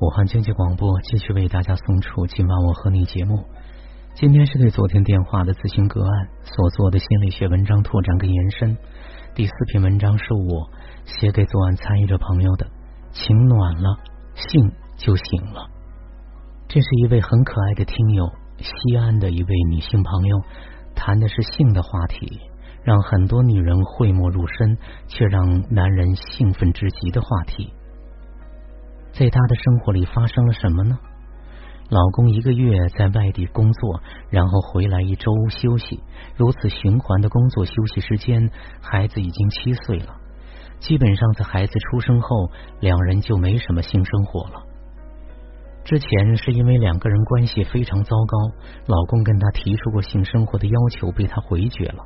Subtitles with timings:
[0.00, 3.44] 武汉经济广播继续为大家送出今晚我和你节目。
[4.14, 8.78] 今天是对昨天电话的咨询个案所做的心理学文章拓展跟延伸。
[9.34, 10.70] 第四篇文章是我
[11.04, 12.68] 写给昨晚参与者朋友的，
[13.10, 13.98] 情暖了，
[14.36, 15.66] 性就醒了。
[16.68, 20.40] 这是一位很可爱的听友，西安的一位女性朋友，
[20.94, 22.38] 谈的是性的话题，
[22.84, 27.72] 让很多女人讳莫如深，却让男人兴奋至极的话题。
[29.18, 30.96] 在她的生活里发生了什么呢？
[31.88, 34.00] 老公一个月在外地工作，
[34.30, 36.00] 然后回来一周休息，
[36.36, 38.48] 如此循环的工作休息时间，
[38.80, 40.14] 孩子已经七岁了。
[40.78, 42.28] 基本上在孩子出生后，
[42.78, 44.62] 两人就没什么性生活了。
[45.82, 48.38] 之前是因为两个人关系非常糟糕，
[48.86, 52.04] 老公跟她提出过性生活的要求，被她回绝了。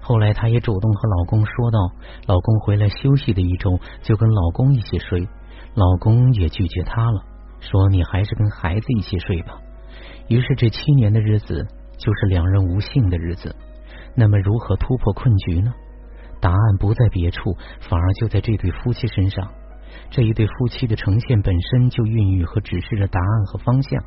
[0.00, 1.78] 后来她也主动和老公说道，
[2.26, 5.28] 老公回来休息的一周，就跟老公一起睡。
[5.74, 7.24] 老公也拒绝她了，
[7.60, 9.58] 说你还是跟孩子一起睡吧。
[10.28, 11.66] 于是这七年的日子
[11.98, 13.54] 就是两人无性的日子。
[14.14, 15.72] 那么如何突破困局呢？
[16.40, 19.50] 答案不在别处，反而就在这对夫妻身上。
[20.10, 24.02] 这一对夫妻的呈现本身就孕育和指示着答案和方向。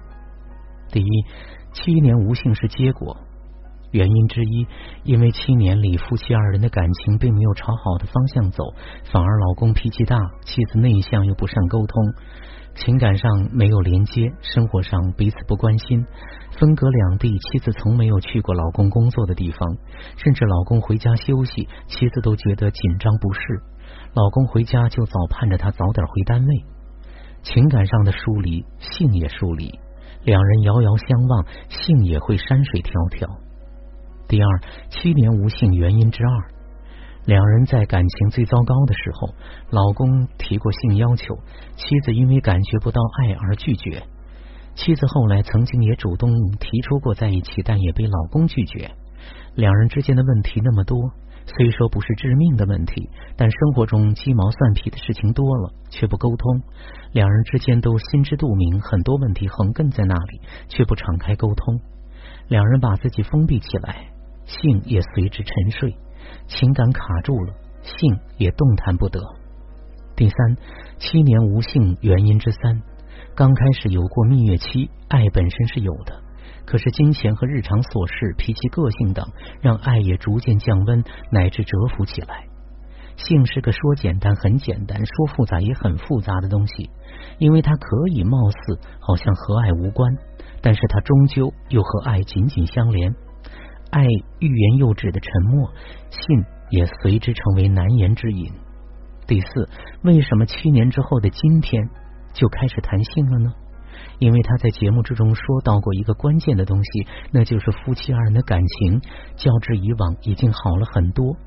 [0.92, 1.26] 第一，
[1.74, 3.18] 七年无性是结果。
[3.96, 4.68] 原因之一，
[5.06, 8.62] 因为七年里夫妻二人的感情并没有朝好的方向走，
[9.10, 12.04] 反而老公脾气大，妻子内向又不善沟通，
[12.76, 16.06] 情感上没有连接，生活上彼此不关心，
[16.60, 19.78] 分隔两地，妻子从没有去过老公工作的地方，
[20.18, 23.40] 甚至老公回家休息，妻子都觉得紧张不适，
[24.14, 26.66] 老公回家就早盼着他早点回单位，
[27.44, 29.80] 情感上的疏离，性也疏离，
[30.26, 33.45] 两人遥遥相望，性也会山水迢迢。
[34.28, 34.48] 第二，
[34.90, 36.52] 七年无性原因之二，
[37.26, 39.34] 两人在感情最糟糕的时候，
[39.70, 41.36] 老公提过性要求，
[41.76, 44.04] 妻子因为感觉不到爱而拒绝。
[44.74, 48.92] 妻子后来曾经也主动提出过在一起，但也被老公拒绝。
[49.56, 51.12] 两人之间的问题那么多，
[51.46, 56.62] 虽说不是致命的问题，但生活中鸡毛蒜皮的事情多了，却不沟通。
[57.14, 61.80] 两人之间都心知肚明，很多问题横亘在那里，却不敞开沟通。
[62.50, 64.08] 两人把自己封闭起来。
[64.46, 65.96] 性也随之沉睡，
[66.48, 69.20] 情感卡住了，性也动弹不得。
[70.16, 70.58] 第三，
[70.98, 72.82] 七年无性原因之三，
[73.36, 76.22] 刚开始有过蜜月期，爱本身是有的，
[76.66, 79.28] 可是金钱和日常琐事、脾气、个性等，
[79.62, 82.46] 让爱也逐渐降温，乃至蛰伏起来。
[83.18, 86.90] 性是个说简单很简单，说复杂也很复杂的东西，
[87.40, 90.18] 因为它可以貌似好像和爱无关，
[90.62, 93.16] 但是它终究又和爱紧紧相连。
[93.96, 94.06] 爱
[94.40, 95.72] 欲言又止的沉默，
[96.10, 98.52] 信也随之成为难言之隐。
[99.26, 99.70] 第四，
[100.02, 101.90] 为什么七年之后的今天
[102.34, 103.54] 就开始谈性了呢？
[104.20, 109.00] 因为他在节目之中说到过一个关键的东西，那就是夫妻二人的感情
[109.38, 111.38] 较之以往已经好了很多，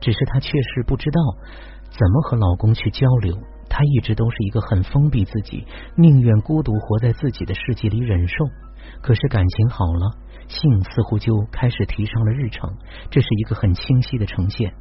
[0.00, 1.20] 只是他确实不知道
[1.90, 3.36] 怎么和老公去交流。
[3.68, 5.66] 他一直都是一个很封闭自己，
[5.96, 8.44] 宁愿孤独活在自己的世界里忍受。
[9.02, 10.25] 可是感情好了。
[10.48, 12.72] 性似乎就开始提上了日程，
[13.10, 14.72] 这是一个很清晰的呈现。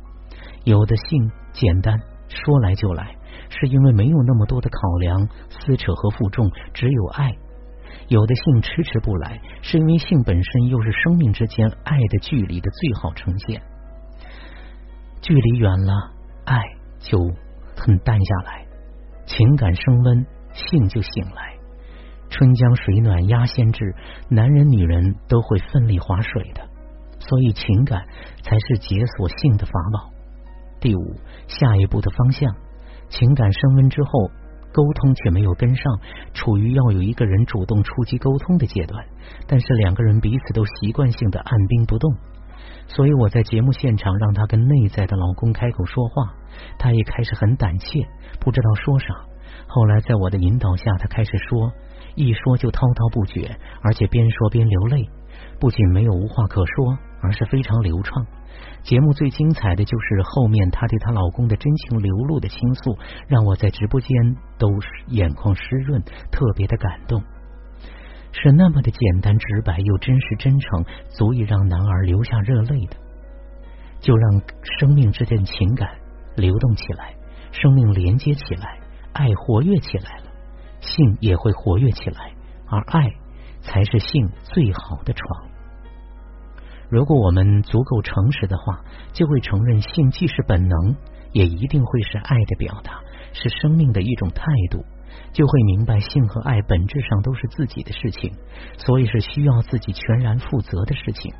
[0.63, 3.15] 有的性简单，说来就来，
[3.49, 7.31] 是因为没有那么多的考量、撕扯和负重，只有爱；
[8.07, 13.61] 有的性迟迟不来，是因为性本身又是生命之间爱的距离的最好呈现。
[15.21, 15.93] 距离远了，
[16.45, 16.61] 爱
[16.99, 17.19] 就
[17.75, 18.65] 很淡下来，
[19.25, 21.44] 情感升温，性就醒来。
[22.35, 23.95] 春江水暖鸭先知，
[24.27, 26.67] 男人女人都会奋力划水的，
[27.17, 28.05] 所以情感
[28.43, 30.11] 才是解锁性的法宝。
[30.81, 31.15] 第五，
[31.47, 32.53] 下一步的方向，
[33.07, 34.27] 情感升温之后，
[34.73, 35.85] 沟通却没有跟上，
[36.33, 39.05] 处于要有一个人主动出击沟通的阶段，
[39.47, 42.13] 但是两个人彼此都习惯性的按兵不动，
[42.87, 46.33] 所以我在节目现场让她跟内在的老公开口说话，
[46.77, 48.05] 她一开始很胆怯，
[48.41, 49.07] 不知道说啥，
[49.67, 51.71] 后来在我的引导下，她开始说。
[52.15, 55.09] 一说就滔滔不绝，而且边说边流泪，
[55.59, 58.25] 不仅没有无话可说，而是非常流畅。
[58.83, 62.97] 节目最精彩的就是后面她对她老公的真情流露的倾诉，
[63.27, 64.15] 让我在直播间
[64.57, 64.69] 都
[65.07, 66.01] 眼眶湿润，
[66.31, 67.21] 特别的感动。
[68.31, 72.97] 是那么的简单直白又真实真诚，足以让男儿流下热泪的。
[73.99, 74.41] 就让
[74.79, 75.89] 生命之间情感
[76.35, 77.15] 流动起来，
[77.51, 78.77] 生命连接起来，
[79.13, 80.24] 爱活跃起来了。
[80.85, 82.33] 性也会活跃起来，
[82.67, 83.11] 而爱
[83.61, 85.47] 才是性最好的床。
[86.89, 90.95] 如果我们足够诚实的话，就会承认性既是本能，
[91.31, 92.99] 也一定会是爱的表达，
[93.33, 94.85] 是生命的一种态度。
[95.31, 98.33] 就会明白性和爱本质上都是自己的事情，
[98.77, 101.33] 所以是需要自己全然负责的事情。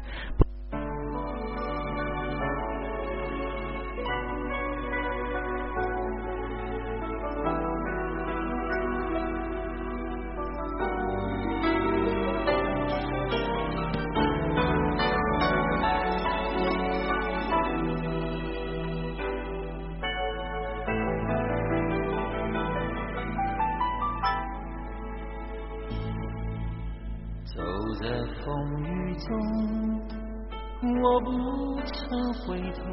[28.05, 28.11] 在
[28.45, 28.53] 风
[28.83, 29.33] 雨中，
[31.01, 31.27] 我不
[31.87, 32.83] 曾回头，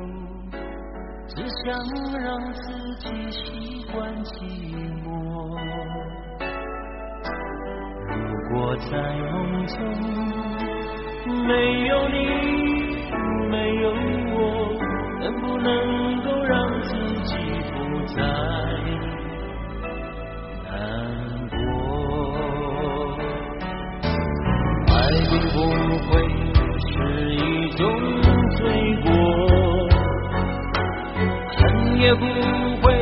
[1.29, 1.76] 只想
[2.19, 4.32] 让自己习惯寂
[5.05, 5.06] 寞。
[8.09, 8.17] 如
[8.49, 8.91] 果在
[9.32, 9.76] 梦中
[11.47, 11.53] 没
[11.88, 12.17] 有你，
[13.50, 13.85] 没有
[14.32, 14.41] 我，
[15.20, 15.69] 能不能
[16.25, 16.50] 够让
[16.85, 16.91] 自
[17.25, 17.37] 己
[17.75, 17.76] 不
[18.15, 18.17] 再？
[32.14, 32.26] 不
[32.82, 32.93] 会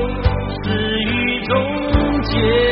[0.65, 2.70] 是一种结。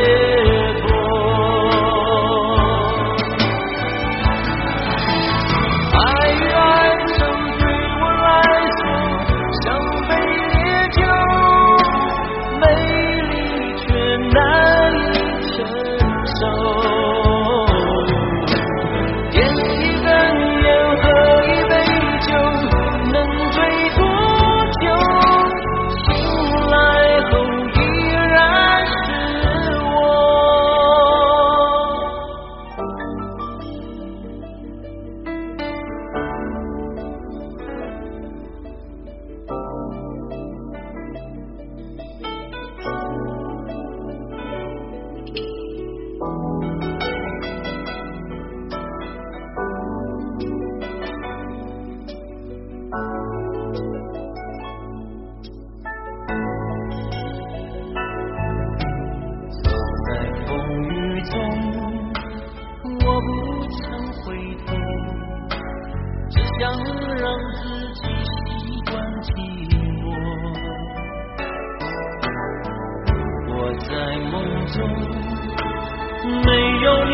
[76.88, 77.12] 有你，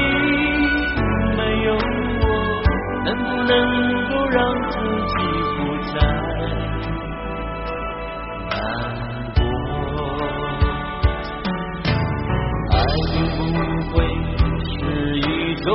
[1.36, 2.24] 没有我，
[3.04, 3.50] 能不能
[4.08, 4.38] 够让
[4.70, 4.72] 自
[5.10, 5.12] 己
[5.56, 5.60] 不
[5.90, 5.94] 再
[8.50, 8.52] 难
[9.34, 9.40] 过？
[12.70, 12.72] 爱
[13.10, 13.38] 并不
[13.90, 13.94] 会
[14.62, 14.70] 是
[15.18, 15.66] 一种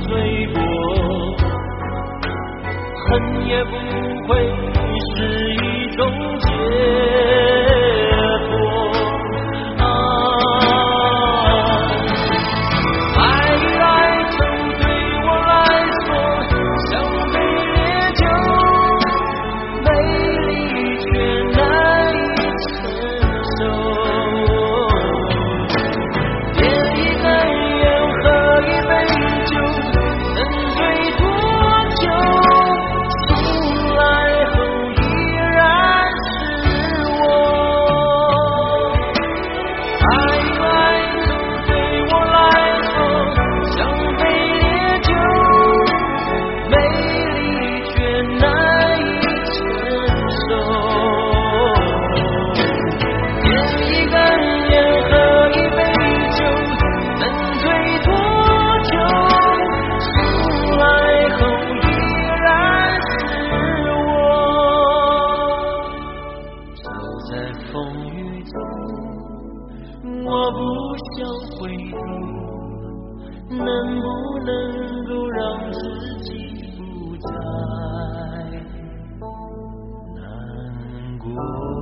[0.00, 0.10] 罪
[0.52, 0.58] 过，
[3.04, 3.08] 恨
[3.46, 3.70] 也不
[4.26, 4.28] 会
[5.14, 5.16] 是
[5.54, 5.56] 一
[5.94, 6.00] 种
[6.40, 7.47] 结。
[70.30, 70.58] 我不
[71.16, 71.26] 想
[71.58, 71.96] 回头
[73.48, 73.66] 能
[74.02, 74.06] 不
[74.44, 74.50] 能
[75.06, 75.78] 够让自
[76.24, 76.30] 己
[76.76, 77.28] 不再
[80.14, 80.20] 难
[81.18, 81.77] 过？